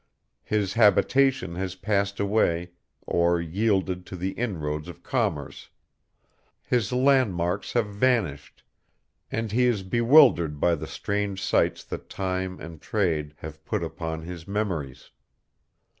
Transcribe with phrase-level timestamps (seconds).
[0.41, 2.71] His habitation has passed away
[3.05, 5.69] or yielded to the inroads of commerce,
[6.63, 8.63] his landmarks have vanished,
[9.31, 14.23] and he is bewildered by the strange sights that time and trade have put upon
[14.23, 15.11] his memories.